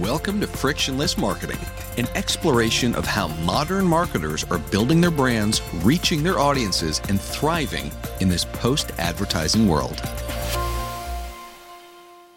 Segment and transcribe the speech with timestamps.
[0.00, 1.58] Welcome to Frictionless Marketing,
[1.98, 7.92] an exploration of how modern marketers are building their brands, reaching their audiences, and thriving
[8.20, 10.00] in this post advertising world.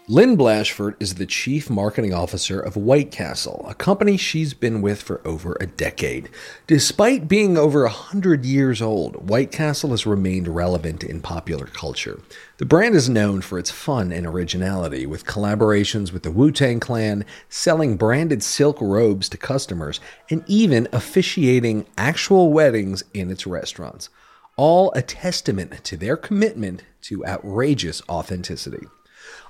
[0.06, 5.00] Lynn Blashford is the Chief Marketing Officer of White Castle, a company she's been with
[5.00, 6.28] for over a decade.
[6.66, 12.20] Despite being over a hundred years old, White Castle has remained relevant in popular culture.
[12.58, 16.80] The brand is known for its fun and originality, with collaborations with the Wu Tang
[16.80, 24.10] Clan, selling branded silk robes to customers, and even officiating actual weddings in its restaurants.
[24.56, 28.86] All a testament to their commitment to outrageous authenticity.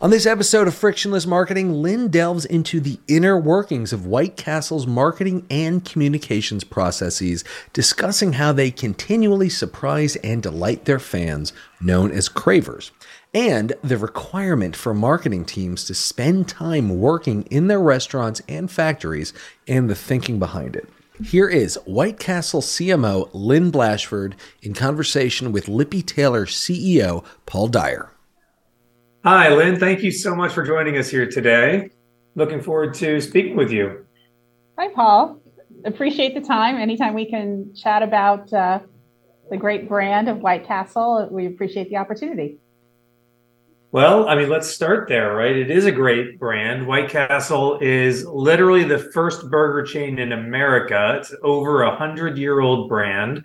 [0.00, 4.86] On this episode of Frictionless Marketing, Lynn delves into the inner workings of White Castle's
[4.86, 12.28] marketing and communications processes, discussing how they continually surprise and delight their fans, known as
[12.28, 12.90] cravers,
[13.32, 19.32] and the requirement for marketing teams to spend time working in their restaurants and factories
[19.66, 20.88] and the thinking behind it.
[21.22, 28.10] Here is White Castle CMO Lynn Blashford in conversation with Lippe Taylor CEO Paul Dyer.
[29.24, 29.80] Hi, Lynn.
[29.80, 31.88] Thank you so much for joining us here today.
[32.34, 34.04] Looking forward to speaking with you.
[34.78, 35.40] Hi, Paul.
[35.86, 36.76] Appreciate the time.
[36.76, 38.80] Anytime we can chat about uh,
[39.48, 42.58] the great brand of White Castle, we appreciate the opportunity.
[43.92, 45.56] Well, I mean, let's start there, right?
[45.56, 46.86] It is a great brand.
[46.86, 51.16] White Castle is literally the first burger chain in America.
[51.18, 53.42] It's over a hundred year old brand.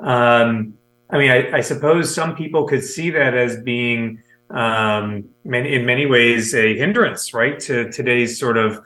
[0.00, 0.74] Um,
[1.08, 6.06] I mean, I, I suppose some people could see that as being um, in many
[6.06, 8.80] ways a hindrance, right, to today's sort of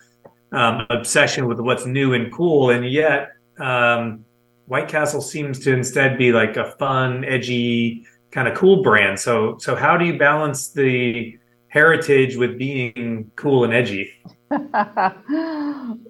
[0.52, 2.70] um, obsession with what's new and cool.
[2.70, 4.24] And yet, um,
[4.66, 9.18] White Castle seems to instead be like a fun, edgy, kind of cool brand.
[9.18, 14.12] So, so how do you balance the heritage with being cool and edgy?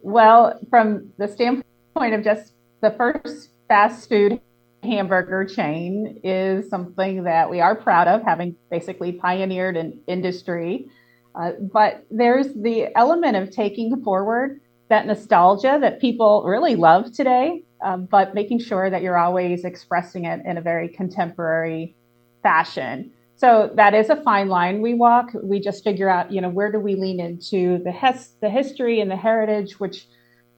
[0.03, 4.41] well, from the standpoint of just the first fast food
[4.83, 10.89] hamburger chain is something that we are proud of, having basically pioneered an industry.
[11.35, 17.63] Uh, but there's the element of taking forward that nostalgia that people really love today,
[17.83, 21.95] um, but making sure that you're always expressing it in a very contemporary
[22.43, 23.11] fashion.
[23.37, 25.31] So that is a fine line we walk.
[25.43, 29.01] We just figure out, you know, where do we lean into the hes- the history
[29.01, 30.07] and the heritage, which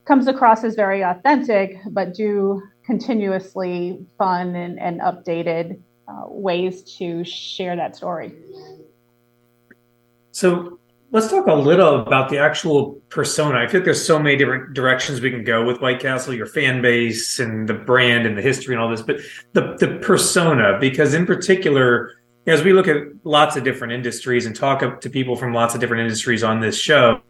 [0.04, 7.24] comes across as very authentic, but do continuously fun and, and updated uh, ways to
[7.24, 8.34] share that story.
[10.32, 10.78] So
[11.12, 13.58] let's talk a little about the actual persona.
[13.58, 16.46] I feel like there's so many different directions we can go with White Castle, your
[16.46, 19.20] fan base and the brand and the history and all this, but
[19.52, 22.12] the the persona, because in particular,
[22.46, 25.80] as we look at lots of different industries and talk to people from lots of
[25.80, 27.20] different industries on this show,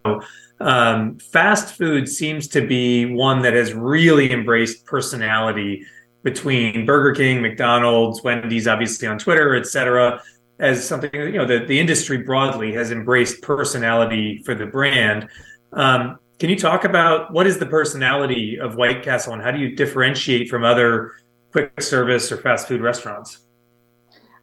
[0.61, 5.85] um, fast food seems to be one that has really embraced personality
[6.23, 10.23] between Burger King, McDonald's, Wendy's, obviously on Twitter, et cetera,
[10.59, 15.29] as something, you know, that the industry broadly has embraced personality for the brand.
[15.73, 19.59] Um, can you talk about what is the personality of White Castle and how do
[19.59, 21.13] you differentiate from other
[21.53, 23.44] quick service or fast food restaurants?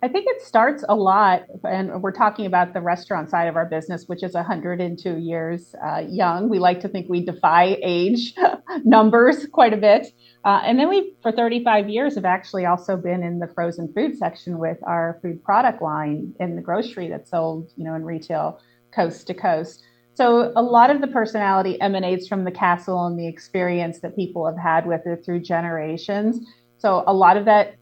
[0.04, 3.68] I think it starts a lot, and we're talking about the restaurant side of our
[3.68, 6.50] business, which is 102 years uh, young.
[6.50, 8.34] We like to think we defy age
[8.84, 10.08] numbers quite a bit.
[10.44, 14.18] Uh, and then we, for 35 years, have actually also been in the frozen food
[14.18, 18.60] section with our food product line in the grocery that's sold, you know, in retail
[18.92, 19.84] coast to coast.
[20.16, 24.48] So a lot of the personality emanates from the castle and the experience that people
[24.48, 26.40] have had with it through generations.
[26.80, 27.76] So a lot of that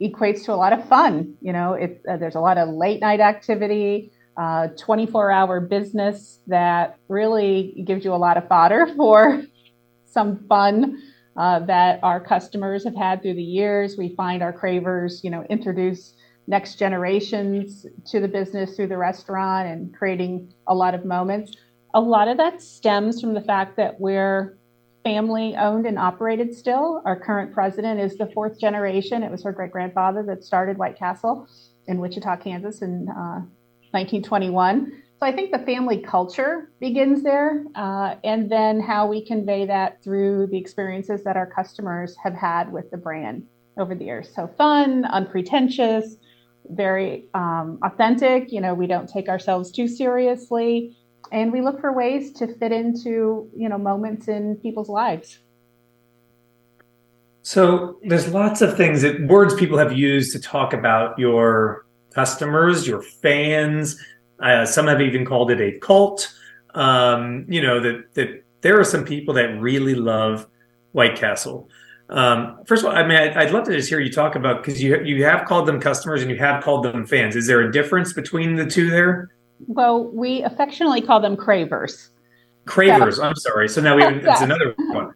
[0.00, 1.34] equates to a lot of fun.
[1.40, 6.40] You know, it, uh, there's a lot of late night activity, uh, 24 hour business
[6.46, 9.42] that really gives you a lot of fodder for
[10.04, 11.02] some fun
[11.36, 13.96] uh, that our customers have had through the years.
[13.96, 16.14] We find our cravers, you know, introduce
[16.46, 21.52] next generations to the business through the restaurant and creating a lot of moments.
[21.94, 24.56] A lot of that stems from the fact that we're
[25.06, 27.00] family owned and operated still.
[27.04, 29.22] Our current president is the fourth generation.
[29.22, 31.46] It was her great grandfather that started White Castle
[31.86, 33.46] in Wichita, Kansas in uh,
[33.92, 35.00] 1921.
[35.20, 40.02] So I think the family culture begins there, uh, and then how we convey that
[40.02, 43.46] through the experiences that our customers have had with the brand
[43.78, 44.28] over the years.
[44.34, 46.16] So fun, unpretentious,
[46.68, 48.50] very um, authentic.
[48.50, 50.96] You know, we don't take ourselves too seriously
[51.32, 55.38] and we look for ways to fit into you know moments in people's lives
[57.42, 62.86] so there's lots of things that words people have used to talk about your customers
[62.86, 64.02] your fans
[64.40, 66.32] uh, some have even called it a cult
[66.76, 70.46] um, you know, that that there are some people that really love
[70.92, 71.68] White Castle.
[72.08, 74.62] Um, first of all, I mean, I'd, I'd love to just hear you talk about
[74.62, 77.34] because you you have called them customers and you have called them fans.
[77.34, 79.30] Is there a difference between the two there?
[79.60, 82.10] Well, we affectionately call them cravers.
[82.66, 83.20] Cravers.
[83.20, 83.68] I'm sorry.
[83.68, 85.12] So now we have, it's another one.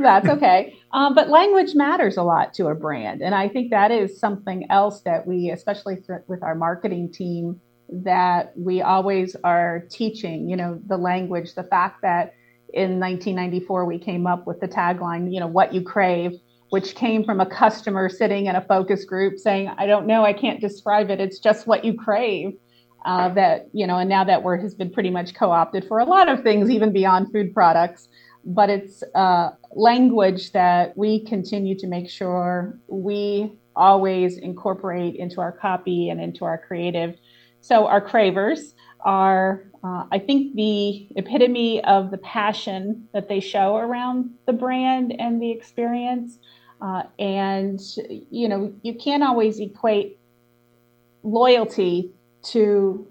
[0.00, 0.76] That's okay.
[0.92, 4.66] Um, but language matters a lot to a brand, and I think that is something
[4.70, 10.48] else that we, especially th- with our marketing team, that we always are teaching.
[10.48, 12.34] You know, the language, the fact that
[12.74, 16.32] in 1994 we came up with the tagline, you know, what you crave,
[16.70, 20.32] which came from a customer sitting in a focus group saying, I don't know, I
[20.32, 21.20] can't describe it.
[21.20, 22.58] It's just what you crave
[23.04, 26.04] uh, that you know and now that word has been pretty much co-opted for a
[26.04, 28.08] lot of things even beyond food products
[28.44, 35.52] but it's uh, language that we continue to make sure we always incorporate into our
[35.52, 37.14] copy and into our creative.
[37.60, 43.76] So our cravers are uh, i think the epitome of the passion that they show
[43.76, 46.40] around the brand and the experience
[46.80, 47.80] uh, and
[48.30, 50.18] you know you can't always equate
[51.22, 52.12] loyalty
[52.52, 53.06] to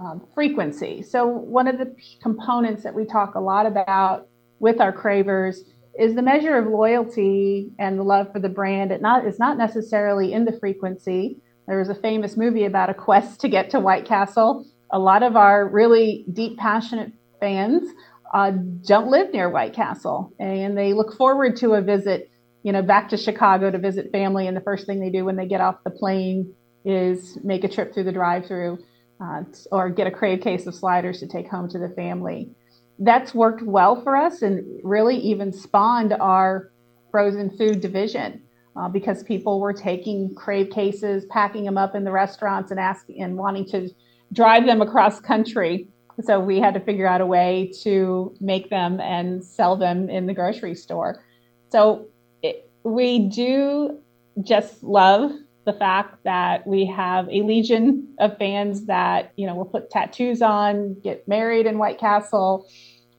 [0.00, 1.02] um, frequency.
[1.02, 4.28] So, one of the components that we talk a lot about
[4.58, 5.64] with our cravers
[5.98, 8.90] is the measure of loyalty and the love for the brand.
[8.92, 11.38] It not is not necessarily in the frequency.
[11.68, 14.66] There was a famous movie about a quest to get to White Castle.
[14.90, 17.88] A lot of our really deep, passionate fans
[18.34, 18.52] uh,
[18.86, 22.30] don't live near White Castle, and they look forward to a visit,
[22.62, 24.46] you know, back to Chicago to visit family.
[24.46, 26.54] And the first thing they do when they get off the plane
[26.84, 28.78] is make a trip through the drive-through
[29.20, 32.50] uh, or get a crave case of sliders to take home to the family.
[32.98, 36.70] That's worked well for us and really even spawned our
[37.10, 38.42] frozen food division
[38.76, 43.22] uh, because people were taking crave cases, packing them up in the restaurants, and asking
[43.22, 43.90] and wanting to
[44.32, 45.88] drive them across country.
[46.22, 50.26] So we had to figure out a way to make them and sell them in
[50.26, 51.22] the grocery store.
[51.70, 52.08] So
[52.42, 53.98] it, we do
[54.42, 55.32] just love
[55.64, 60.42] the fact that we have a legion of fans that you know will put tattoos
[60.42, 62.66] on, get married in White Castle.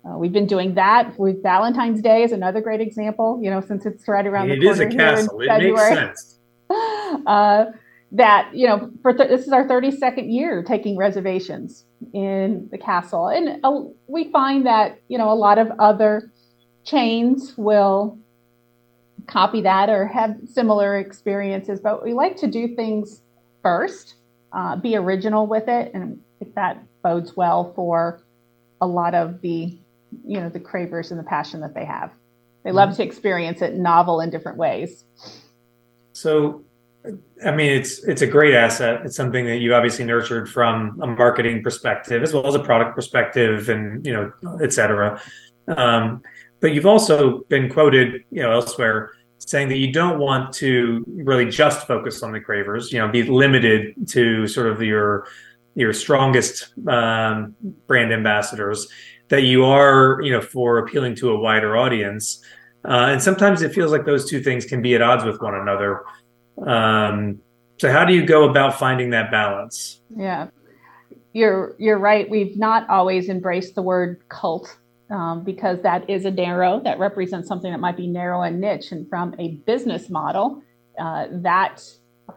[0.06, 3.40] Uh, we've been doing that with Valentine's Day is another great example.
[3.42, 5.42] You know, since it's right around it the corner is a castle.
[5.42, 6.40] It makes sense.
[7.28, 7.66] Uh,
[8.14, 13.28] that you know, for th- this is our 32nd year taking reservations in the castle,
[13.28, 16.32] and uh, we find that you know a lot of other
[16.84, 18.18] chains will
[19.28, 23.22] copy that or have similar experiences, but we like to do things
[23.62, 24.16] first,
[24.52, 28.24] uh, be original with it, and if that bodes well for
[28.82, 29.78] a lot of the,
[30.26, 32.12] you know, the cravers and the passion that they have.
[32.64, 32.98] They love mm-hmm.
[32.98, 35.06] to experience it novel in different ways.
[36.14, 36.64] So,
[37.46, 39.02] I mean, it's it's a great asset.
[39.06, 42.96] It's something that you obviously nurtured from a marketing perspective as well as a product
[42.96, 44.32] perspective, and you know,
[44.62, 45.22] et cetera.
[45.68, 46.22] Um,
[46.64, 51.50] but you've also been quoted, you know, elsewhere saying that you don't want to really
[51.50, 55.28] just focus on the cravers, you know, be limited to sort of your
[55.76, 57.54] your strongest um,
[57.86, 58.88] brand ambassadors.
[59.28, 62.42] That you are, you know, for appealing to a wider audience.
[62.86, 65.56] Uh, and sometimes it feels like those two things can be at odds with one
[65.56, 66.06] another.
[66.66, 67.42] Um,
[67.78, 70.00] so how do you go about finding that balance?
[70.16, 70.48] Yeah,
[71.34, 72.30] you're you're right.
[72.30, 74.78] We've not always embraced the word cult
[75.14, 78.92] um, because that is a narrow that represents something that might be narrow and niche.
[78.92, 80.62] And from a business model,
[81.00, 81.82] uh, that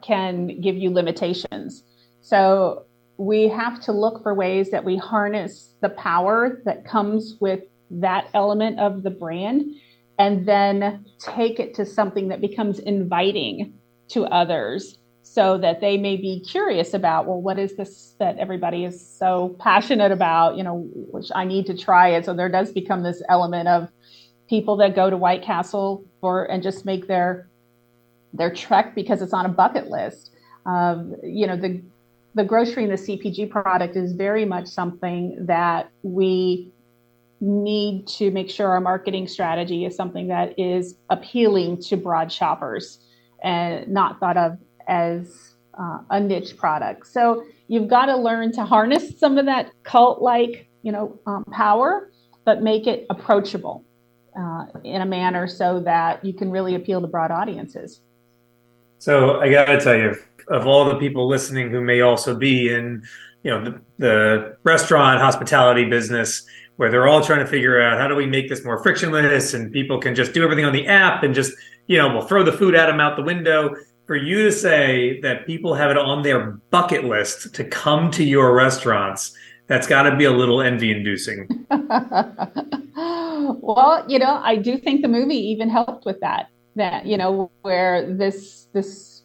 [0.02, 1.82] can give you limitations.
[2.20, 2.84] So
[3.16, 8.28] we have to look for ways that we harness the power that comes with that
[8.34, 9.64] element of the brand
[10.18, 13.72] and then take it to something that becomes inviting
[14.08, 14.98] to others
[15.36, 19.54] so that they may be curious about well what is this that everybody is so
[19.58, 22.24] passionate about you know which i need to try it.
[22.24, 23.88] So there does become this element of
[24.48, 27.48] people that go to white castle for and just make their
[28.32, 30.30] their trek because it's on a bucket list
[30.64, 31.82] um, you know the
[32.34, 36.72] the grocery and the cpg product is very much something that we
[37.42, 43.00] need to make sure our marketing strategy is something that is appealing to broad shoppers
[43.42, 47.06] and not thought of as uh, a niche product.
[47.06, 52.10] So you've got to learn to harness some of that cult-like, you know, um, power,
[52.44, 53.84] but make it approachable
[54.38, 58.00] uh, in a manner so that you can really appeal to broad audiences.
[58.98, 60.16] So I got to tell you,
[60.48, 63.02] of all the people listening who may also be in,
[63.42, 68.06] you know, the, the restaurant hospitality business, where they're all trying to figure out how
[68.06, 71.22] do we make this more frictionless and people can just do everything on the app
[71.22, 71.52] and just,
[71.86, 73.74] you know, we'll throw the food at them out the window
[74.06, 78.24] for you to say that people have it on their bucket list to come to
[78.24, 79.36] your restaurants
[79.66, 81.48] that's got to be a little envy inducing.
[83.60, 86.50] well, you know, I do think the movie even helped with that.
[86.76, 89.22] That you know, where this this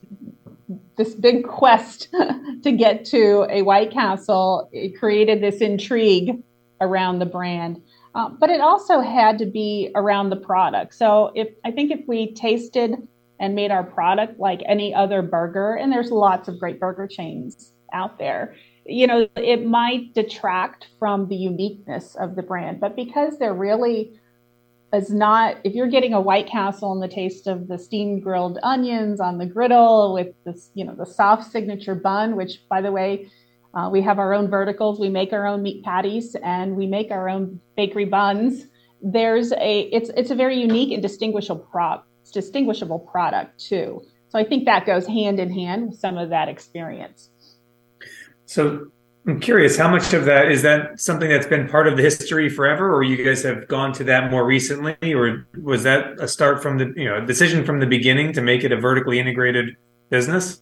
[0.98, 2.10] this big quest
[2.64, 6.42] to get to a White Castle it created this intrigue
[6.80, 7.82] around the brand.
[8.14, 10.96] Uh, but it also had to be around the product.
[10.96, 12.96] So if I think if we tasted
[13.42, 17.74] and made our product like any other burger, and there's lots of great burger chains
[17.92, 18.56] out there,
[18.86, 22.80] you know, it might detract from the uniqueness of the brand.
[22.80, 24.14] But because they're really
[24.94, 28.60] is not if you're getting a White Castle and the taste of the steamed grilled
[28.62, 32.92] onions on the griddle with this, you know, the soft signature bun, which by the
[32.92, 33.30] way,
[33.74, 35.00] uh, we have our own verticals.
[35.00, 38.68] We make our own meat patties and we make our own bakery buns.
[39.02, 44.04] There's a it's it's a very unique and distinguishable prop distinguishable product too.
[44.30, 47.30] So I think that goes hand in hand with some of that experience.
[48.46, 48.88] So
[49.28, 52.50] I'm curious, how much of that is that something that's been part of the history
[52.50, 56.62] forever, or you guys have gone to that more recently, or was that a start
[56.62, 59.76] from the you know decision from the beginning to make it a vertically integrated
[60.10, 60.62] business?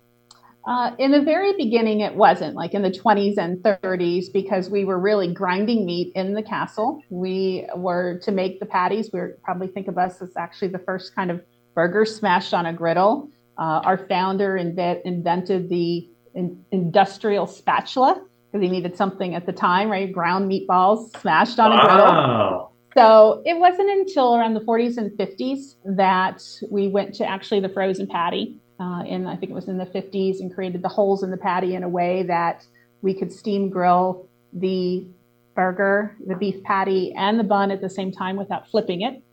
[0.67, 4.83] Uh, in the very beginning, it wasn't like in the 20s and 30s because we
[4.83, 7.01] were really grinding meat in the castle.
[7.09, 9.09] We were to make the patties.
[9.13, 11.41] We probably think of us as actually the first kind of
[11.79, 13.29] burger smashed on a griddle.
[13.57, 18.21] Uh, our founder invent, invented the in, industrial spatula
[18.51, 20.11] because he needed something at the time, right?
[20.11, 21.77] Ground meatballs smashed on wow.
[21.77, 22.73] a griddle.
[22.97, 27.69] So it wasn't until around the 40s and 50s that we went to actually the
[27.69, 28.57] frozen patty.
[28.77, 31.37] Uh, in I think it was in the 50s, and created the holes in the
[31.37, 32.65] patty in a way that
[33.01, 35.07] we could steam grill the
[35.55, 39.23] burger, the beef patty, and the bun at the same time without flipping it.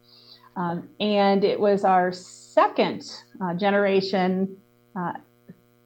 [0.56, 3.02] Um, and it was our second
[3.42, 4.56] uh, generation
[4.98, 5.12] uh,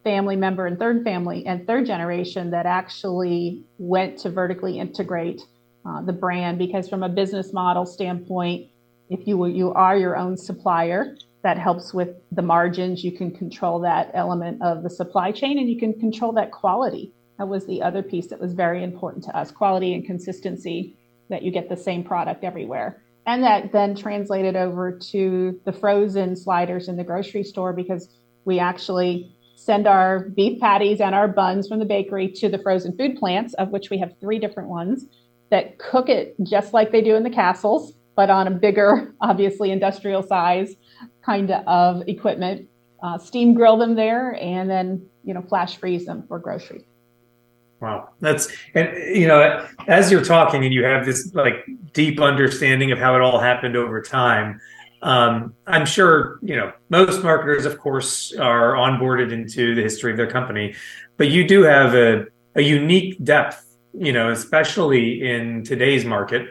[0.04, 5.42] family member and third family and third generation that actually went to vertically integrate
[5.84, 6.58] uh, the brand.
[6.58, 8.70] Because from a business model standpoint
[9.10, 13.02] if you you are your own supplier that helps with the margins.
[13.02, 17.12] You can control that element of the supply chain and you can control that quality.
[17.38, 20.96] That was the other piece that was very important to us quality and consistency
[21.28, 26.34] that you get the same product everywhere and that then translated over to the frozen
[26.34, 28.08] sliders in the grocery store because
[28.44, 32.96] we actually send our beef patties and our buns from the bakery to the frozen
[32.96, 35.06] food plants, of which we have three different ones
[35.50, 39.70] that cook it just like they do in the castles, but on a bigger, obviously
[39.70, 40.74] industrial size
[41.24, 42.68] kind of equipment.
[43.00, 46.84] Uh, steam grill them there and then you know flash freeze them for grocery.
[47.80, 52.92] Wow, that's and you know as you're talking and you have this like deep understanding
[52.92, 54.60] of how it all happened over time.
[55.02, 60.18] Um, I'm sure you know most marketers, of course, are onboarded into the history of
[60.18, 60.74] their company,
[61.16, 66.48] but you do have a, a unique depth, you know, especially in today's market,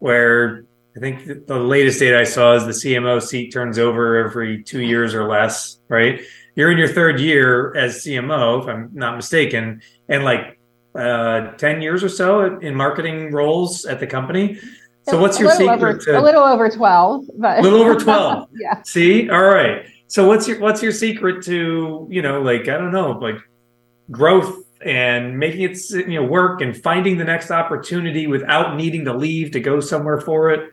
[0.00, 0.64] where
[0.96, 4.80] I think the latest data I saw is the CMO seat turns over every two
[4.80, 6.20] years or less, right?
[6.56, 10.58] You're in your third year as CMO, if I'm not mistaken, and like
[10.94, 14.58] uh, 10 years or so in marketing roles at the company.
[15.08, 15.70] So what's your secret?
[15.70, 18.48] Over, to, a little over twelve, but a little over twelve.
[18.54, 18.82] yeah.
[18.82, 19.86] See, all right.
[20.06, 23.36] So what's your what's your secret to you know like I don't know like
[24.10, 29.12] growth and making it you know work and finding the next opportunity without needing to
[29.12, 30.72] leave to go somewhere for it.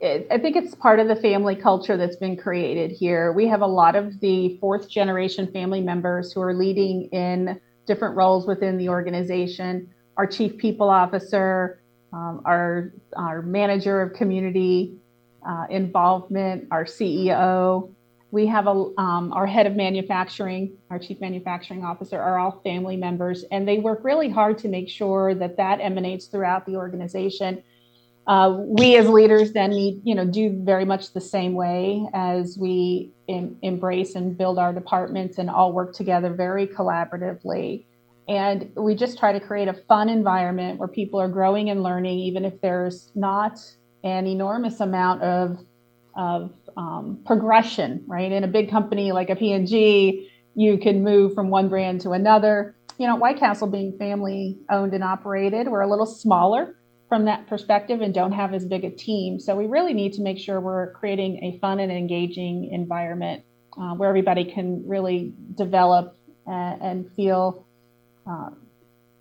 [0.00, 3.32] I think it's part of the family culture that's been created here.
[3.32, 8.14] We have a lot of the fourth generation family members who are leading in different
[8.14, 9.92] roles within the organization.
[10.16, 11.80] Our chief people officer,
[12.12, 14.94] um, our, our manager of community
[15.48, 17.92] uh, involvement, our CEO.
[18.30, 22.96] We have a, um, our head of manufacturing, our chief manufacturing officer are all family
[22.96, 27.62] members, and they work really hard to make sure that that emanates throughout the organization.
[28.28, 32.58] Uh, we as leaders then need, you know, do very much the same way as
[32.60, 37.84] we em- embrace and build our departments and all work together very collaboratively
[38.28, 42.18] and we just try to create a fun environment where people are growing and learning,
[42.18, 43.58] even if there's not
[44.04, 45.58] an enormous amount of,
[46.14, 48.30] of um, progression, right?
[48.30, 52.76] In a big company like a P&G, you can move from one brand to another.
[52.98, 56.74] You know, White Castle being family owned and operated, we're a little smaller
[57.08, 59.40] from that perspective and don't have as big a team.
[59.40, 63.44] So we really need to make sure we're creating a fun and engaging environment
[63.80, 67.66] uh, where everybody can really develop and, and feel
[68.26, 68.56] um,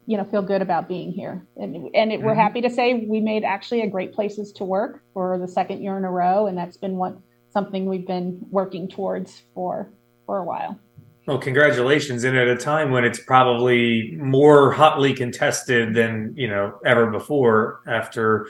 [0.05, 2.39] you know feel good about being here and, and it, we're mm-hmm.
[2.39, 5.97] happy to say we made actually a great places to work for the second year
[5.97, 7.17] in a row and that's been what
[7.51, 9.89] something we've been working towards for
[10.25, 10.79] for a while
[11.27, 12.23] Well, congratulations!
[12.23, 17.81] And at a time when it's probably more hotly contested than you know ever before,
[17.85, 18.47] after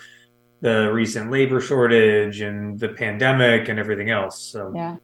[0.62, 4.39] the recent labor shortage and the pandemic and everything else.
[4.39, 4.98] So yeah.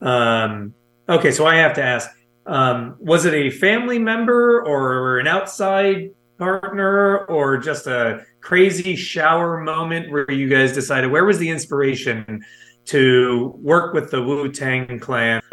[0.00, 0.72] Um,
[1.06, 2.08] okay, so I have to ask:
[2.46, 9.60] um, Was it a family member or an outside partner, or just a crazy shower
[9.60, 11.10] moment where you guys decided?
[11.10, 12.42] Where was the inspiration
[12.86, 15.42] to work with the Wu Tang Clan?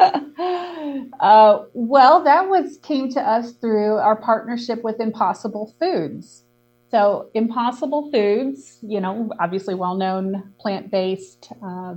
[1.20, 6.44] Uh, well, that was came to us through our partnership with Impossible Foods.
[6.90, 11.94] So, Impossible Foods, you know, obviously well-known plant-based uh,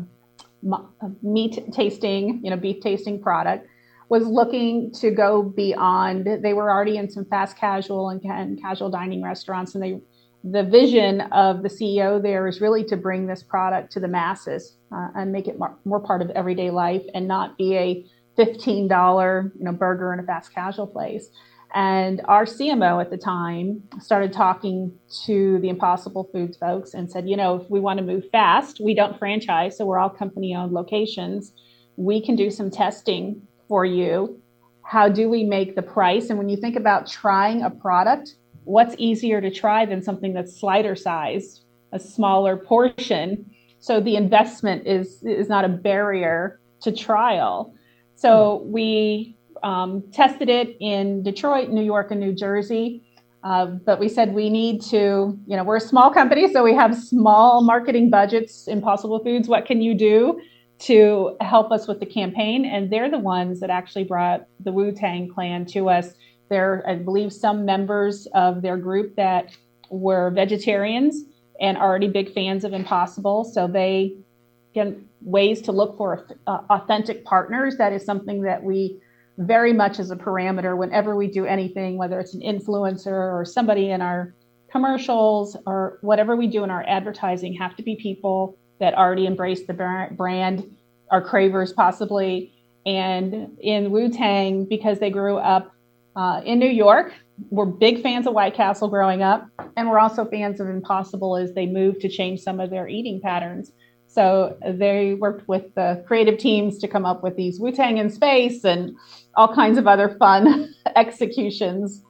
[1.21, 3.67] meat tasting, you know, beef tasting product,
[4.09, 6.27] was looking to go beyond.
[6.41, 9.99] They were already in some fast casual and, and casual dining restaurants, and they
[10.45, 14.77] the vision of the CEO there is really to bring this product to the masses
[14.91, 18.05] uh, and make it more, more, part of everyday life and not be a
[18.37, 21.29] $15 you know burger in a fast casual place.
[21.73, 24.93] And our cmo at the time started talking
[25.25, 28.79] to the impossible foods folks and said you know if we want to move fast
[28.79, 31.53] we don't franchise so we're all company owned locations.
[31.97, 34.41] We can do some testing for you.
[34.83, 36.29] How do we make the price?
[36.29, 40.59] And when you think about trying a product what's easier to try than something that's
[40.59, 41.63] slider sized
[41.93, 43.49] a smaller portion?
[43.79, 47.73] So the investment is is not a barrier to trial
[48.15, 53.01] so we um, tested it in Detroit, New York, and New Jersey.
[53.43, 56.73] Uh, but we said we need to, you know, we're a small company, so we
[56.73, 58.67] have small marketing budgets.
[58.67, 60.41] Impossible Foods, what can you do
[60.79, 62.65] to help us with the campaign?
[62.65, 66.13] And they're the ones that actually brought the Wu Tang Clan to us.
[66.49, 69.55] There, I believe, some members of their group that
[69.91, 71.23] were vegetarians
[71.61, 74.15] and already big fans of Impossible, so they
[74.75, 77.77] again, ways to look for uh, authentic partners.
[77.77, 78.99] That is something that we
[79.37, 83.91] very much as a parameter whenever we do anything, whether it's an influencer or somebody
[83.91, 84.33] in our
[84.71, 89.65] commercials or whatever we do in our advertising, have to be people that already embrace
[89.65, 90.75] the brand,
[91.09, 92.53] are cravers possibly.
[92.85, 95.71] And in Wu Tang, because they grew up
[96.15, 97.13] uh, in New York,
[97.49, 101.53] we're big fans of White Castle growing up, and we're also fans of Impossible as
[101.53, 103.71] they moved to change some of their eating patterns.
[104.15, 108.09] So they worked with the creative teams to come up with these Wu Tang in
[108.09, 108.95] space and
[109.35, 112.01] all kinds of other fun executions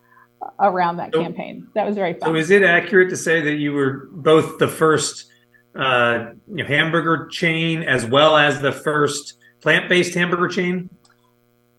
[0.59, 1.67] around that so, campaign.
[1.73, 2.29] That was very fun.
[2.29, 5.31] So, is it accurate to say that you were both the first
[5.73, 10.91] uh, you know, hamburger chain as well as the first plant-based hamburger chain?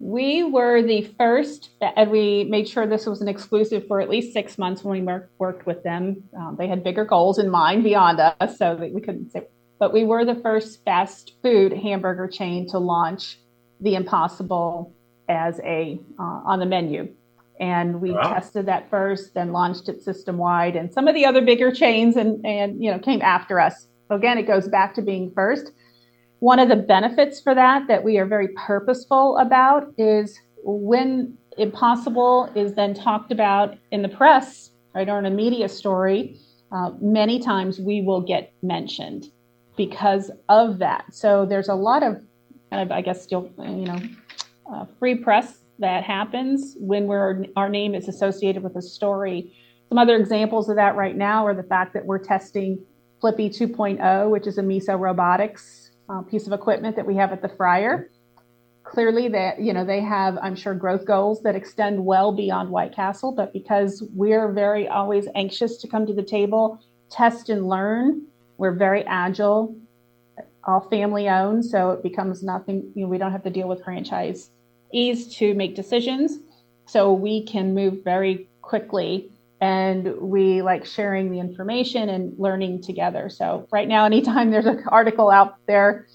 [0.00, 4.32] We were the first, and we made sure this was an exclusive for at least
[4.32, 6.24] six months when we worked with them.
[6.36, 9.46] Um, they had bigger goals in mind beyond us, so that we couldn't say
[9.78, 13.38] but we were the first fast food hamburger chain to launch
[13.80, 14.92] the Impossible
[15.28, 17.12] as a uh, on the menu.
[17.58, 18.34] And we wow.
[18.34, 22.16] tested that first, then launched it system wide, and some of the other bigger chains
[22.16, 23.86] and and you know came after us.
[24.10, 25.72] Again, it goes back to being first.
[26.40, 32.50] One of the benefits for that that we are very purposeful about is when Impossible
[32.54, 36.38] is then talked about in the press, right, or in a media story.
[36.72, 39.30] Uh, many times we will get mentioned
[39.76, 41.04] because of that.
[41.12, 42.22] So there's a lot of
[42.70, 44.00] kind of, I guess, still, you know,
[44.72, 49.52] uh, free press that happens when we're our name is associated with a story.
[49.88, 52.84] Some other examples of that right now are the fact that we're testing
[53.20, 57.42] Flippy 2.0, which is a Miso Robotics uh, piece of equipment that we have at
[57.42, 58.10] the fryer.
[58.84, 62.94] Clearly, that you know they have, I'm sure, growth goals that extend well beyond White
[62.94, 63.32] Castle.
[63.32, 68.22] But because we're very always anxious to come to the table, test and learn,
[68.58, 69.76] we're very agile,
[70.64, 73.84] all family owned, so it becomes nothing, you know, we don't have to deal with
[73.84, 74.50] franchise
[74.92, 76.38] ease to make decisions.
[76.86, 83.28] So we can move very quickly and we like sharing the information and learning together.
[83.28, 86.06] So right now, anytime there's an article out there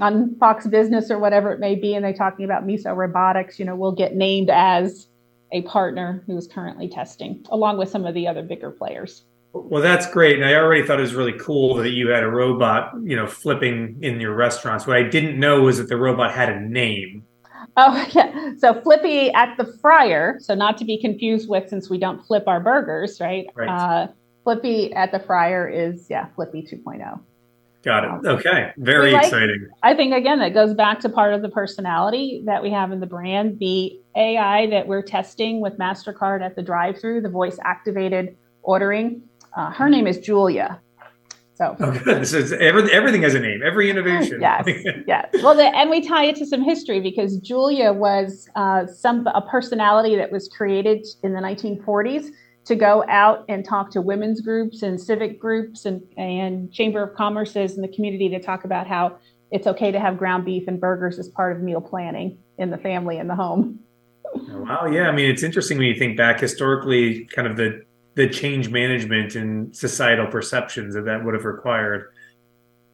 [0.00, 3.64] on Fox Business or whatever it may be, and they're talking about Miso Robotics, you
[3.64, 5.08] know, we'll get named as
[5.52, 9.24] a partner who is currently testing, along with some of the other bigger players.
[9.52, 10.36] Well, that's great.
[10.36, 13.26] And I already thought it was really cool that you had a robot, you know,
[13.26, 14.86] flipping in your restaurants.
[14.86, 17.24] What I didn't know was that the robot had a name.
[17.76, 18.52] Oh, yeah.
[18.58, 22.44] So Flippy at the fryer, so not to be confused with since we don't flip
[22.46, 23.46] our burgers, right?
[23.54, 23.68] Right.
[23.68, 24.08] Uh,
[24.44, 27.20] Flippy at the fryer is, yeah, Flippy 2.0.
[27.82, 28.28] Got it.
[28.28, 28.72] Okay.
[28.76, 29.68] Very like, exciting.
[29.82, 33.00] I think, again, that goes back to part of the personality that we have in
[33.00, 33.58] the brand.
[33.58, 39.22] The AI that we're testing with MasterCard at the drive through, the voice activated ordering
[39.56, 40.80] uh, her name is Julia.
[41.54, 42.26] So, oh, good.
[42.26, 43.60] So every, everything has a name.
[43.62, 44.40] Every innovation.
[44.40, 44.66] yes,
[45.06, 45.28] yes.
[45.42, 49.42] Well, the, and we tie it to some history because Julia was uh, some a
[49.42, 52.30] personality that was created in the 1940s
[52.64, 57.14] to go out and talk to women's groups and civic groups and, and chamber of
[57.14, 59.18] commerces in the community to talk about how
[59.50, 62.78] it's okay to have ground beef and burgers as part of meal planning in the
[62.78, 63.80] family and the home.
[64.34, 65.08] Wow, yeah.
[65.08, 67.84] I mean, it's interesting when you think back historically, kind of the
[68.14, 72.12] the change management and societal perceptions that that would have required.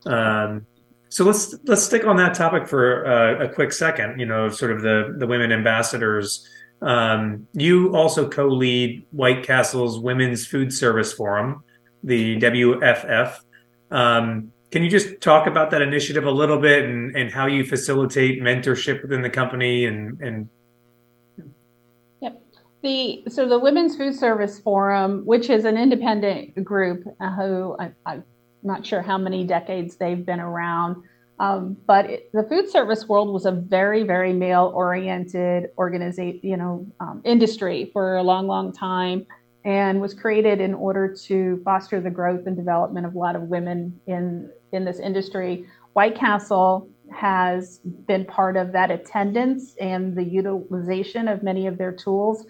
[0.04, 0.66] Um,
[1.08, 4.18] so let's let's stick on that topic for uh, a quick second.
[4.18, 6.48] You know, sort of the the women ambassadors.
[6.82, 11.64] Um, you also co-lead White Castle's Women's Food Service Forum,
[12.04, 13.38] the WFF.
[13.90, 17.64] Um, can you just talk about that initiative a little bit and, and how you
[17.64, 20.50] facilitate mentorship within the company and, and
[22.86, 27.92] the so the Women's Food Service Forum, which is an independent group uh, who I,
[28.06, 28.24] am
[28.62, 31.02] not sure how many decades they've been around,
[31.40, 36.56] um, but it, the food service world was a very very male oriented organization, you
[36.56, 39.26] know, um, industry for a long long time,
[39.64, 43.42] and was created in order to foster the growth and development of a lot of
[43.42, 45.66] women in in this industry.
[45.94, 51.92] White Castle has been part of that attendance and the utilization of many of their
[51.92, 52.46] tools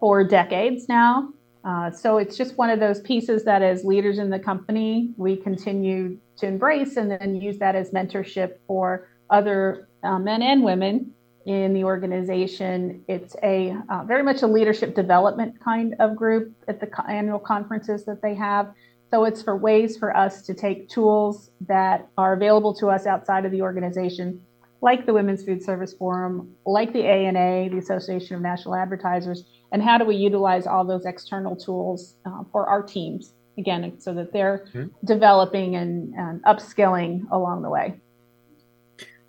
[0.00, 1.30] for decades now.
[1.64, 5.36] Uh, so it's just one of those pieces that, as leaders in the company, we
[5.36, 11.12] continue to embrace and then use that as mentorship for other uh, men and women
[11.46, 13.02] in the organization.
[13.08, 18.04] It's a uh, very much a leadership development kind of group at the annual conferences
[18.04, 18.72] that they have.
[19.10, 23.44] So it's for ways for us to take tools that are available to us outside
[23.44, 24.40] of the organization,
[24.80, 29.82] like the Women's Food Service Forum, like the ANA, the Association of National Advertisers, and
[29.82, 34.32] how do we utilize all those external tools uh, for our teams again so that
[34.32, 34.88] they're mm-hmm.
[35.06, 37.94] developing and, and, upskilling along the way.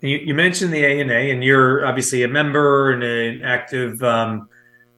[0.00, 4.48] You, you, mentioned the ana and you're obviously a member and an active um,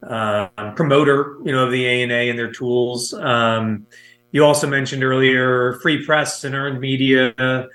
[0.03, 3.15] uh, promoter you know of the ana and their tools.
[3.15, 3.87] Um,
[4.33, 7.69] you also mentioned earlier free press and earned media.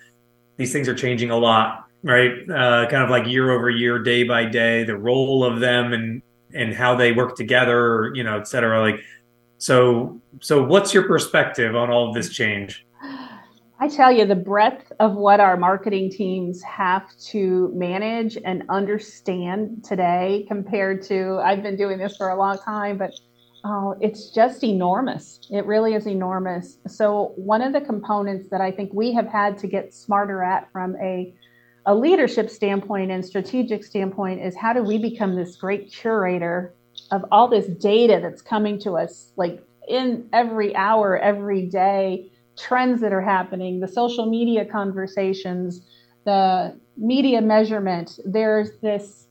[0.58, 4.24] These things are changing a lot right uh, kind of like year over year day
[4.24, 6.22] by day the role of them and
[6.56, 8.80] and how they work together, you know, et cetera.
[8.80, 9.04] Like,
[9.58, 12.86] so, so what's your perspective on all of this change?
[13.80, 19.84] I tell you, the breadth of what our marketing teams have to manage and understand
[19.84, 23.12] today compared to, I've been doing this for a long time, but
[23.66, 25.42] oh, it's just enormous.
[25.52, 26.78] It really is enormous.
[26.88, 30.72] So, one of the components that I think we have had to get smarter at
[30.72, 31.34] from a
[31.86, 36.74] a leadership standpoint and strategic standpoint is how do we become this great curator
[37.12, 43.02] of all this data that's coming to us like in every hour every day trends
[43.02, 45.82] that are happening the social media conversations
[46.26, 48.20] the media measurement.
[48.26, 49.28] There's this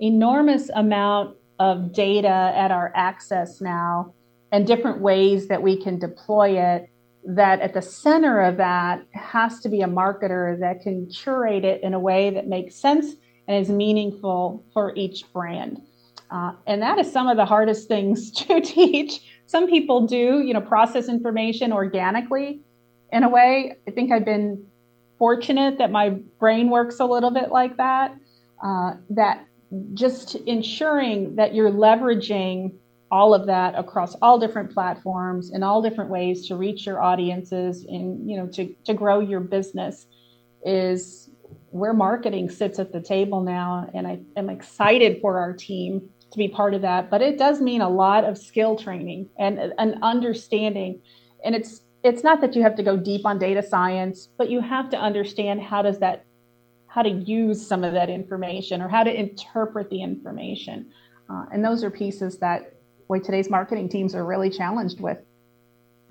[0.00, 4.14] enormous amount of data at our access now
[4.52, 6.90] and different ways that we can deploy it
[7.26, 11.82] that at the center of that has to be a marketer that can curate it
[11.82, 13.14] in a way that makes sense
[13.48, 15.80] and is meaningful for each brand.
[16.30, 19.20] Uh, and that is some of the hardest things to teach.
[19.46, 22.60] Some people do, you know, process information organically
[23.12, 23.76] in a way.
[23.86, 24.64] I think I've been
[25.18, 28.16] fortunate that my brain works a little bit like that.
[28.62, 29.46] Uh, that
[29.94, 32.72] just ensuring that you're leveraging
[33.10, 37.84] all of that across all different platforms in all different ways to reach your audiences
[37.84, 40.06] and you know to, to grow your business
[40.64, 41.30] is
[41.70, 43.88] where marketing sits at the table now.
[43.94, 47.60] And i am excited for our team to be part of that but it does
[47.60, 51.00] mean a lot of skill training and an understanding.
[51.44, 54.60] And it's it's not that you have to go deep on data science but you
[54.60, 56.24] have to understand how does that
[56.88, 60.90] how to use some of that information or how to interpret the information.
[61.28, 62.75] Uh, and those are pieces that
[63.08, 65.18] boy, today's marketing teams are really challenged with.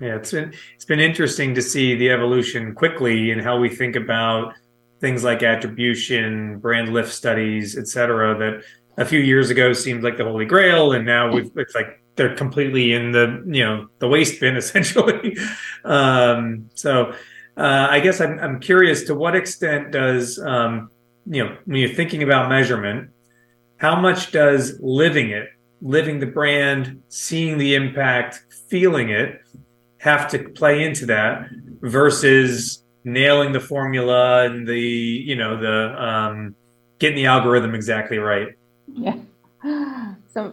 [0.00, 3.96] Yeah, it's been it's been interesting to see the evolution quickly in how we think
[3.96, 4.54] about
[5.00, 8.64] things like attribution, brand lift studies, et cetera, that
[8.98, 12.34] a few years ago seemed like the holy grail, and now we've, it's like they're
[12.34, 15.36] completely in the you know the waste bin essentially.
[15.84, 17.14] um, so
[17.56, 20.90] uh, I guess I'm I'm curious to what extent does um,
[21.24, 23.10] you know when you're thinking about measurement,
[23.78, 25.48] how much does living it
[25.86, 29.40] living the brand, seeing the impact, feeling it,
[29.98, 31.48] have to play into that
[31.80, 36.54] versus nailing the formula and the you know the um,
[36.98, 38.48] getting the algorithm exactly right.
[38.92, 39.16] Yeah.
[40.28, 40.52] So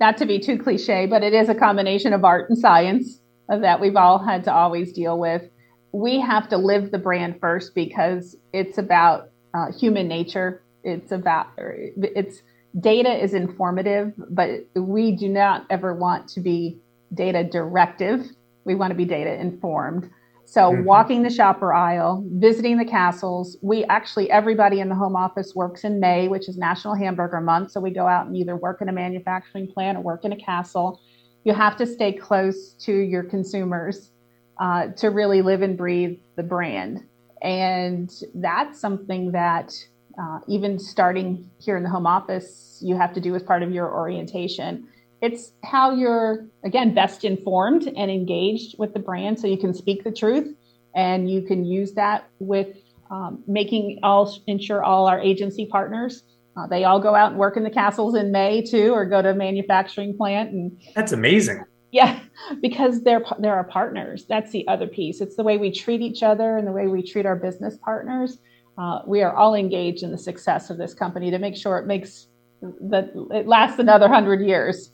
[0.00, 3.80] not to be too cliche, but it is a combination of art and science that
[3.80, 5.48] we've all had to always deal with.
[5.92, 10.62] we have to live the brand first because it's about uh, human nature.
[10.82, 12.42] It's about it's
[12.78, 16.78] data is informative, but we do not ever want to be
[17.14, 18.26] data directive.
[18.64, 20.10] We want to be data informed.
[20.44, 20.84] So, mm-hmm.
[20.84, 23.56] walking the shopper aisle, visiting the castles.
[23.62, 27.70] We actually, everybody in the home office works in May, which is National Hamburger Month.
[27.70, 30.36] So, we go out and either work in a manufacturing plant or work in a
[30.36, 31.00] castle.
[31.44, 34.10] You have to stay close to your consumers
[34.58, 37.04] uh, to really live and breathe the brand.
[37.42, 39.72] And that's something that
[40.18, 43.70] uh, even starting here in the home office, you have to do as part of
[43.70, 44.88] your orientation.
[45.20, 50.02] It's how you're, again, best informed and engaged with the brand so you can speak
[50.02, 50.54] the truth
[50.94, 52.76] and you can use that with
[53.10, 56.22] um, making all, ensure all our agency partners.
[56.56, 59.22] Uh, they all go out and work in the castles in May too, or go
[59.22, 60.52] to a manufacturing plant.
[60.52, 61.64] And that's amazing.
[61.92, 62.20] Yeah,
[62.60, 64.24] because they're they're our partners.
[64.28, 65.20] That's the other piece.
[65.20, 68.38] It's the way we treat each other and the way we treat our business partners.
[68.80, 71.86] Uh, we are all engaged in the success of this company to make sure it
[71.86, 72.28] makes
[72.62, 74.92] that it lasts another hundred years.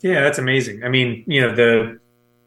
[0.00, 0.82] Yeah, that's amazing.
[0.84, 1.98] I mean, you know the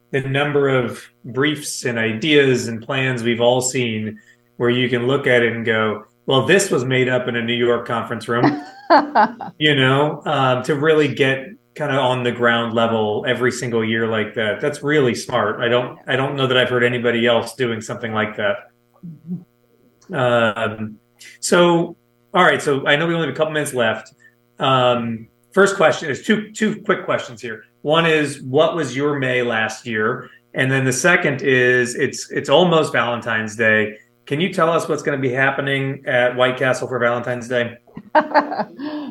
[0.10, 4.20] the number of briefs and ideas and plans we've all seen
[4.58, 7.42] where you can look at it and go, well, this was made up in a
[7.44, 8.64] New York conference room.
[9.60, 14.08] you know, um, to really get kind of on the ground level every single year
[14.08, 14.60] like that.
[14.60, 15.62] That's really smart.
[15.62, 18.72] I don't I don't know that I've heard anybody else doing something like that.
[20.14, 21.00] Um,
[21.40, 21.96] so
[22.34, 24.14] all right, so I know we only have a couple minutes left.
[24.60, 27.64] Um, first question is two two quick questions here.
[27.82, 30.30] One is what was your May last year?
[30.54, 33.98] And then the second is it's it's almost Valentine's Day.
[34.26, 37.78] Can you tell us what's going to be happening at White Castle for Valentine's Day?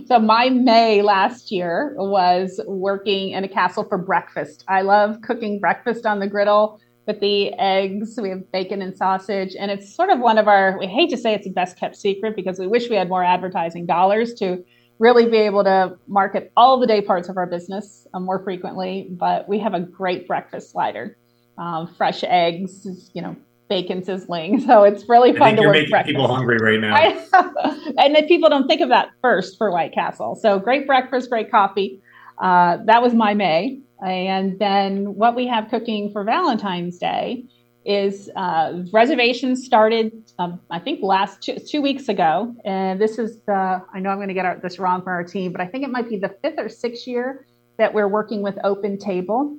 [0.07, 4.65] so my May last year was working in a castle for breakfast.
[4.69, 8.19] I love cooking breakfast on the griddle with the eggs.
[8.21, 10.79] We have bacon and sausage, and it's sort of one of our.
[10.79, 13.25] We hate to say it's a best kept secret because we wish we had more
[13.25, 14.65] advertising dollars to
[15.01, 19.09] really be able to market all the day parts of our business uh, more frequently.
[19.11, 21.17] But we have a great breakfast slider,
[21.59, 23.35] um, fresh eggs, you know,
[23.69, 24.61] bacon sizzling.
[24.67, 26.13] So it's really fun to work making breakfast.
[26.13, 26.95] people hungry right now.
[27.99, 30.37] and then people don't think of that first for White Castle.
[30.37, 32.01] So great breakfast, great coffee.
[32.39, 33.81] Uh, that was my May.
[34.03, 37.45] And then what we have cooking for Valentine's Day
[37.85, 42.55] is uh, reservations started, um, I think, last two, two, weeks ago.
[42.65, 45.25] And this is the, I know I'm going to get our, this wrong for our
[45.25, 47.47] team, but I think it might be the fifth or sixth year
[47.79, 49.57] that we're working with Open Table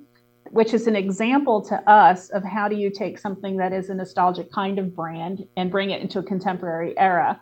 [0.52, 3.94] which is an example to us of how do you take something that is a
[3.94, 7.40] nostalgic kind of brand and bring it into a contemporary era.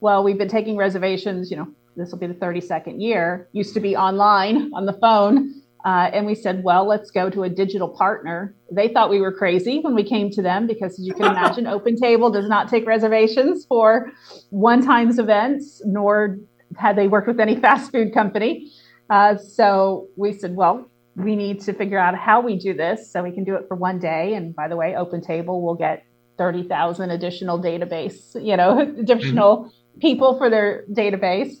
[0.00, 3.80] Well, we've been taking reservations, you know, this will be the 32nd year, used to
[3.80, 5.61] be online on the phone.
[5.84, 8.54] Uh, and we said, well, let's go to a digital partner.
[8.70, 11.66] They thought we were crazy when we came to them because, as you can imagine,
[11.76, 14.12] Open Table does not take reservations for
[14.50, 16.38] one times events, nor
[16.76, 18.70] had they worked with any fast food company.
[19.10, 23.22] Uh, so we said, well, we need to figure out how we do this so
[23.22, 24.34] we can do it for one day.
[24.34, 26.04] And by the way, Open Table will get
[26.38, 30.00] 30,000 additional database, you know, additional mm-hmm.
[30.00, 31.60] people for their database.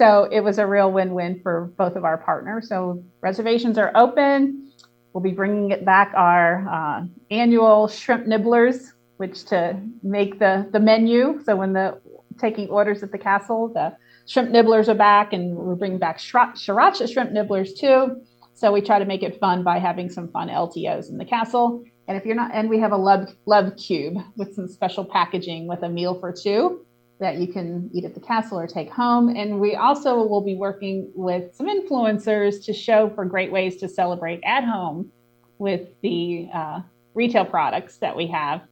[0.00, 2.70] So it was a real win win for both of our partners.
[2.70, 4.72] So reservations are open.
[5.12, 10.80] We'll be bringing it back our uh, annual shrimp nibblers, which to make the, the
[10.80, 11.42] menu.
[11.44, 12.00] So when the
[12.38, 13.94] taking orders at the castle, the
[14.26, 18.22] shrimp nibblers are back, and we're bringing back sriracha shrimp nibblers too.
[18.54, 21.84] So we try to make it fun by having some fun LTOs in the castle.
[22.08, 25.66] And if you're not, and we have a love love cube with some special packaging
[25.66, 26.86] with a meal for two
[27.20, 29.28] that you can eat at the castle or take home.
[29.28, 33.88] And we also will be working with some influencers to show for great ways to
[33.88, 35.12] celebrate at home
[35.58, 36.80] with the uh,
[37.14, 38.62] retail products that we have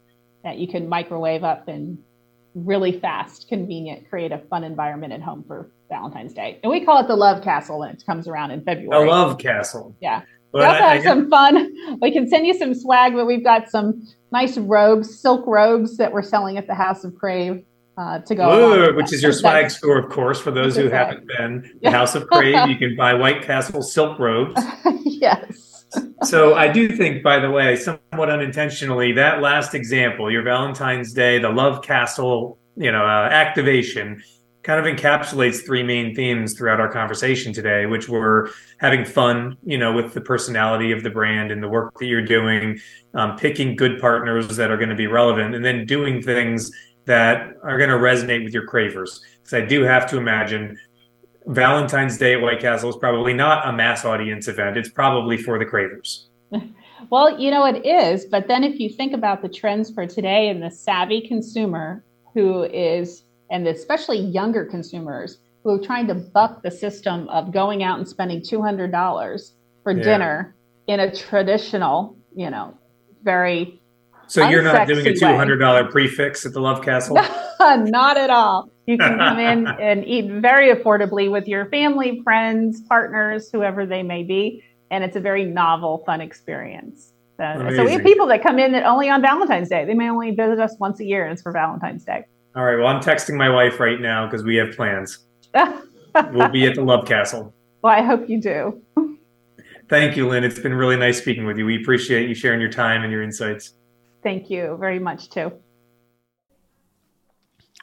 [0.43, 1.99] that you can microwave up and
[2.55, 6.59] really fast, convenient, create a fun environment at home for Valentine's Day.
[6.63, 9.05] And we call it the Love Castle when it comes around in February.
[9.05, 9.95] The Love Castle.
[10.01, 10.23] Yeah.
[10.53, 11.99] But we also I, have I some fun.
[12.01, 16.13] We can send you some swag, but we've got some nice robes, silk robes that
[16.13, 17.63] we're selling at the House of Crave
[17.99, 18.53] uh, to go.
[18.55, 21.79] Ooh, which is your swag store, of course, for those who haven't been.
[21.83, 24.61] The House of Crave, you can buy White Castle silk robes.
[25.05, 25.85] yes.
[26.25, 31.39] so I do think, by the way, somewhat unintentionally, that last example, your Valentine's Day,
[31.39, 34.23] the Love Castle, you know, uh, activation
[34.69, 39.79] kind of encapsulates three main themes throughout our conversation today, which were having fun, you
[39.79, 42.79] know, with the personality of the brand and the work that you're doing,
[43.15, 46.71] um, picking good partners that are going to be relevant, and then doing things
[47.09, 49.23] that are going to resonate with your cravers.
[49.39, 50.79] Because I do have to imagine
[51.47, 54.77] Valentine's Day at White Castle is probably not a mass audience event.
[54.77, 56.29] It's probably for the cravers.
[57.11, 58.25] Well, you know, it is.
[58.27, 62.03] But then if you think about the trends for today and the savvy consumer
[62.35, 67.85] who is, and especially younger consumers who are trying to buck the system of going
[67.85, 69.53] out and spending $200
[69.85, 70.03] for yeah.
[70.03, 70.57] dinner
[70.89, 72.77] in a traditional, you know,
[73.23, 73.81] very.
[74.29, 77.17] So you're not doing a $200 prix fixe at the Love Castle?
[77.61, 78.71] not at all.
[78.87, 84.03] You can come in and eat very affordably with your family, friends, partners, whoever they
[84.03, 87.13] may be and it's a very novel, fun experience.
[87.39, 89.85] Uh, so we have people that come in that only on Valentine's Day.
[89.85, 92.25] They may only visit us once a year, and it's for Valentine's Day.
[92.57, 92.77] All right.
[92.77, 95.19] Well, I'm texting my wife right now because we have plans.
[95.55, 97.55] we'll be at the Love Castle.
[97.83, 98.83] Well, I hope you do.
[99.89, 100.43] Thank you, Lynn.
[100.43, 101.65] It's been really nice speaking with you.
[101.65, 103.75] We appreciate you sharing your time and your insights.
[104.23, 105.53] Thank you very much, too.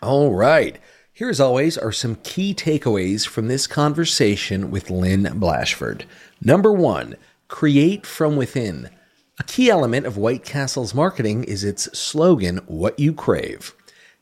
[0.02, 0.78] All right.
[1.14, 6.04] Here, as always, are some key takeaways from this conversation with Lynn Blashford.
[6.42, 7.16] Number one,
[7.48, 8.90] create from within.
[9.40, 13.74] A key element of White Castle's marketing is its slogan, What You Crave.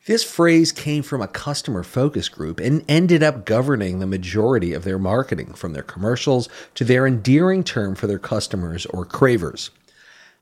[0.06, 4.84] This phrase came from a customer focus group and ended up governing the majority of
[4.84, 9.70] their marketing, from their commercials to their endearing term for their customers or cravers.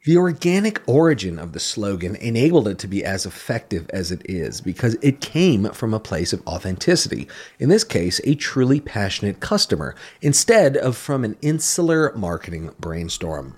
[0.04, 4.60] The organic origin of the slogan enabled it to be as effective as it is
[4.60, 7.28] because it came from a place of authenticity,
[7.60, 13.54] in this case, a truly passionate customer, instead of from an insular marketing brainstorm.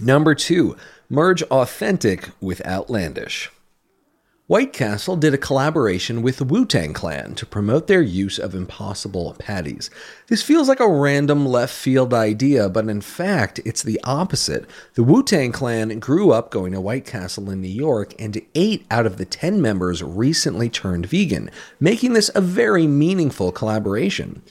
[0.00, 0.78] Number two,
[1.10, 3.50] merge authentic with outlandish.
[4.50, 8.52] White Castle did a collaboration with the Wu Tang Clan to promote their use of
[8.52, 9.90] impossible patties.
[10.26, 14.68] This feels like a random left field idea, but in fact, it's the opposite.
[14.94, 18.86] The Wu Tang Clan grew up going to White Castle in New York, and eight
[18.90, 24.42] out of the ten members recently turned vegan, making this a very meaningful collaboration.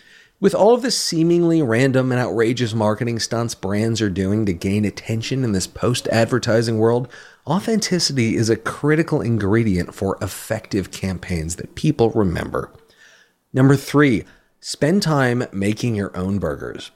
[0.42, 4.86] With all of the seemingly random and outrageous marketing stunts brands are doing to gain
[4.86, 7.10] attention in this post advertising world,
[7.46, 12.72] authenticity is a critical ingredient for effective campaigns that people remember.
[13.52, 14.24] Number three,
[14.62, 16.92] spend time making your own burgers.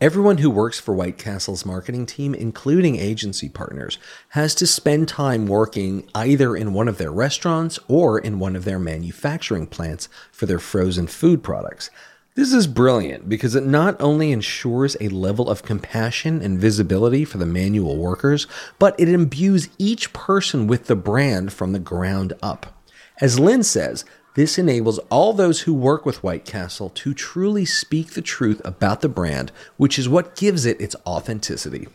[0.00, 5.48] Everyone who works for White Castle's marketing team, including agency partners, has to spend time
[5.48, 10.46] working either in one of their restaurants or in one of their manufacturing plants for
[10.46, 11.90] their frozen food products.
[12.38, 17.36] This is brilliant because it not only ensures a level of compassion and visibility for
[17.36, 18.46] the manual workers,
[18.78, 22.80] but it imbues each person with the brand from the ground up.
[23.20, 24.04] As Lynn says,
[24.36, 29.00] this enables all those who work with White Castle to truly speak the truth about
[29.00, 31.88] the brand, which is what gives it its authenticity.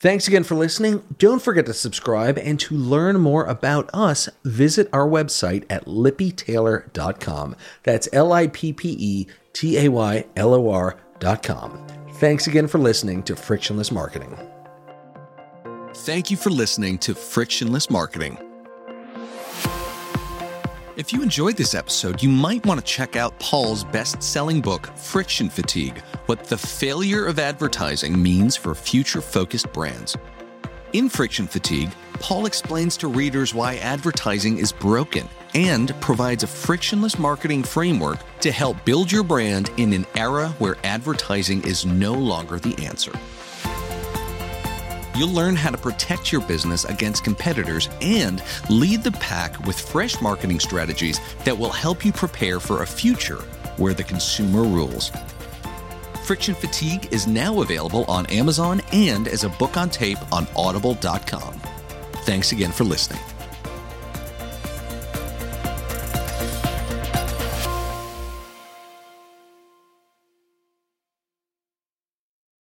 [0.00, 1.04] Thanks again for listening.
[1.16, 7.54] Don't forget to subscribe and to learn more about us, visit our website at lippetaylor.com.
[7.84, 11.86] That's L I P P E T A Y L O R dot com.
[12.14, 14.36] Thanks again for listening to Frictionless Marketing.
[15.94, 18.36] Thank you for listening to Frictionless Marketing.
[20.96, 24.86] If you enjoyed this episode, you might want to check out Paul's best selling book,
[24.96, 30.16] Friction Fatigue What the Failure of Advertising Means for Future Focused Brands.
[30.92, 37.18] In Friction Fatigue, Paul explains to readers why advertising is broken and provides a frictionless
[37.18, 42.58] marketing framework to help build your brand in an era where advertising is no longer
[42.58, 43.12] the answer.
[45.16, 50.20] You'll learn how to protect your business against competitors and lead the pack with fresh
[50.20, 53.42] marketing strategies that will help you prepare for a future
[53.76, 55.12] where the consumer rules.
[56.24, 61.60] Friction Fatigue is now available on Amazon and as a book on tape on audible.com.
[62.24, 63.20] Thanks again for listening.